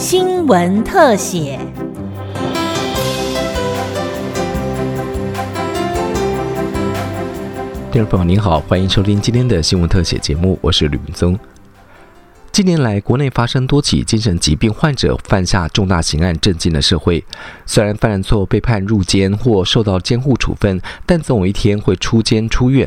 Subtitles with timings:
[0.00, 1.58] 新闻特写。
[7.92, 11.38] 听众朋友您好，欢迎收听今天的新闻特写节目，我是吕明宗。
[12.60, 17.24] 近年来，国内发生多起精神疾病患者犯下重大刑案，震惊了社会。
[17.64, 22.86] 虽然犯了错被判入监或受到监护处分，但总有一天会出监出院。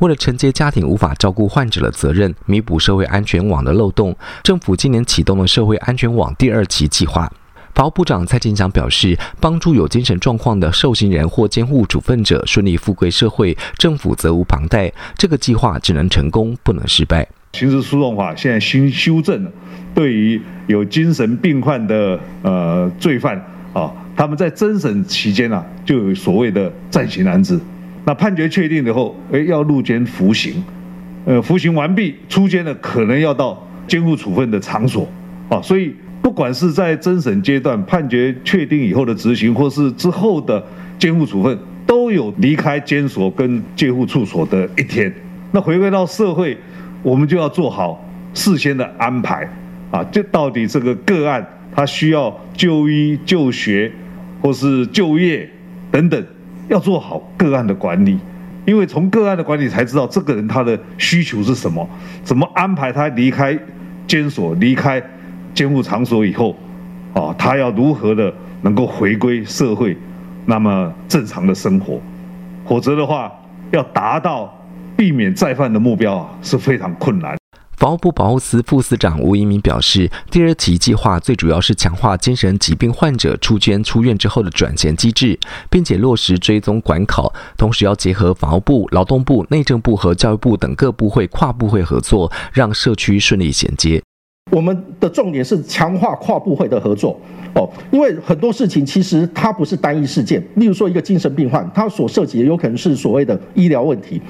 [0.00, 7.32] 为了承接家庭无法照顾患者的责任，弥补社会安全网的漏洞，政府今年启动了社会安全网第二期计划。
[7.76, 14.92] 法务部长蔡进祥表示，帮助有精神状况的受刑人或监护处分者顺利复归社会，政府责无旁贷。
[15.16, 17.28] 这个计划只能成功，不能失败。
[17.52, 19.52] 刑事诉讼法现在新修正了，
[19.94, 23.36] 对于有精神病患的呃罪犯
[23.74, 27.60] 啊，他们在侦审期间啊，就有所谓的暂行安置。
[28.06, 30.64] 那判决确定以后，哎，要入监服刑，
[31.26, 35.06] 呃，服刑完毕出监的，可能要到监护处分的场所
[35.50, 35.60] 啊。
[35.60, 40.64] 所以，不管是在侦审阶段判决确定以后的执行，或是之后的
[40.98, 45.12] 监护处分，都有离开监所跟监护处所的一天。
[45.50, 46.56] 那回归到社会。
[47.02, 48.00] 我们就要做好
[48.32, 49.48] 事先的安排，
[49.90, 53.90] 啊，就到底这个个案他需要就医、就学，
[54.40, 55.48] 或是就业
[55.90, 56.24] 等等，
[56.68, 58.18] 要做好个案的管理，
[58.64, 61.88] 因为从个案的管理才知道这个人他的需求是什么，
[62.22, 63.58] 怎么安排他离开
[64.06, 65.02] 监所、离开
[65.52, 66.54] 监护场所以后，
[67.14, 69.96] 啊，他要如何的能够回归社会，
[70.46, 72.00] 那么正常的生活，
[72.64, 73.32] 否则的话
[73.72, 74.56] 要达到。
[74.96, 77.36] 避免再犯的目标啊是非常困难。
[77.76, 85.36] 法务部保护司副司长吴一鸣表示，第二期计划最主要是强化精神疾病患者出捐出院之后的转衔机制，
[85.68, 94.01] 并且落实追踪管考，同时要结合法务部、劳动部、内政部和教育部等各部会跨部会合作，让社区顺利衔接。
[94.52, 97.18] 我们的重点是强化跨部会的合作。
[97.54, 100.42] 哦，因为很多事情其实它不是单一事件。
[100.54, 104.20] 例如说，一个精神病患，他所涉及的有可能是所谓的医疗问题，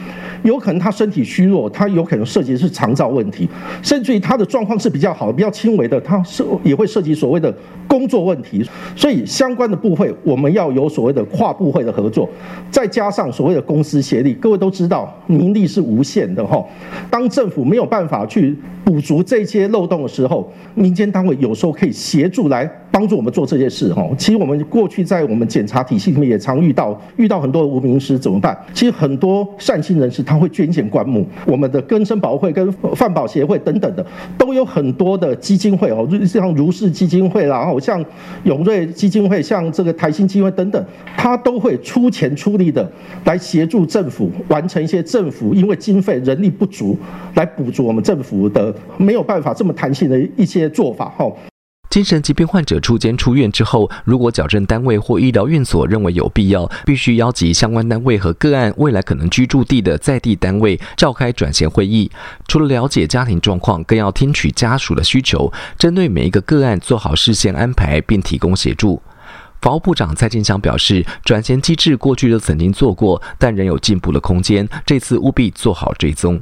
[0.43, 3.49] 有可能他身体虚弱，他有可能涉及的是肠道问题，
[3.81, 7.55] 甚至于他的状况是比较好、比较轻微的，他是也会涉及所谓的
[7.87, 8.69] 工作问题。
[8.97, 12.29] 所以相关的部会，我们要有所谓的跨部会的合作，
[12.73, 14.35] 再加上所谓的公司协力。
[14.35, 16.61] 各位都知道，民力是无限的哈。
[17.09, 22.71] 当政府没有办法去补足这些漏洞的时候，民间单位有时候可以协助来。
[22.93, 28.55] 帮助我们做这些事哈，其实我们过去在我们检查体系里面也常遇到，遇到很多无名师怎么办？
[28.75, 34.05] 其实很多善心人士他会捐献棺木，我们的根生保会跟饭保协会等等的
[34.37, 38.05] 都有很多的基金会哦，像如是基金会啦，然后像
[38.45, 40.85] 永瑞基金会，像这个台新基金会等等，
[41.17, 42.87] 他都会出钱出力的
[43.25, 46.95] 来协助政府完成一些政府因为经费人力不足
[47.37, 51.27] 来补足我们政府的没有办法这么弹性的一些做法哈。
[51.91, 62.11] 精神疾病患者出监出院之后，如果矫正单位或医疗院所认为有必要，必须邀集相关单位和个案未来可能居住地的在地单位召开转衔会议。
[62.49, 69.03] 除了了解家庭状况，更要听取家属的需求，针对每一个个案做好事先安排，并提供协助。
[69.61, 74.67] 法务部长蔡进祥表示，转衔机制过去都曾经做过，但仍有进步的空间。
[74.87, 76.41] 这次务必做好追踪。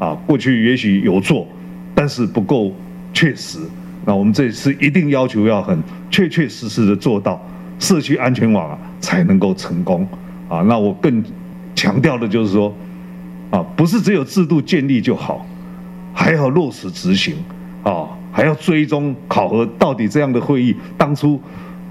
[0.00, 1.46] 啊，过去也许有做，
[1.94, 2.74] 但是不够
[3.12, 3.58] 确实。
[4.06, 5.78] 那我们这次一定要求要很
[6.10, 7.40] 确确实实的做到
[7.78, 10.08] 社区安全网啊，才能够成功
[10.48, 10.62] 啊。
[10.62, 11.22] 那我更
[11.74, 12.74] 强调的就是说，
[13.50, 15.46] 啊，不是只有制度建立就好，
[16.14, 17.36] 还要落实执行
[17.82, 21.40] 啊，还要追踪考核到底这样的会议当初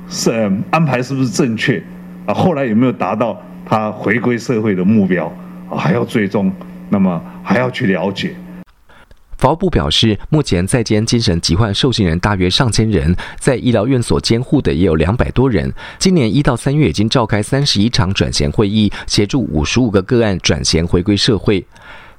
[0.10, 0.32] 是
[0.72, 1.82] 安排是不是正确
[2.26, 2.34] 啊？
[2.34, 5.32] 后来有没有达到他回归社会的目标
[5.70, 5.78] 啊？
[5.78, 6.52] 还要追踪，
[6.90, 8.34] 那么还要去了解。
[9.40, 15.74] 法务部表示，目前在监精神疾患受刑人大约上千人，在医疗院所监护的也有两百多人。
[15.98, 21.66] 今年一到三月已经召开三十一场转衔会议，协助五十五个个案转衔回归社会。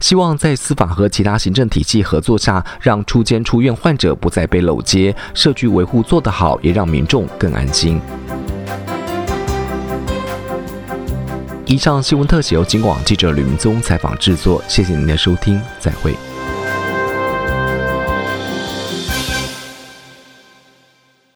[0.00, 8.00] 希望在司法和其他行政体系合作下，让出监出院患者不再被搂接，社区维护做得好，也让民众更安心。
[11.66, 16.14] 以上新闻特写由金广记者吕明宗采访制作，谢谢您的收听，再会。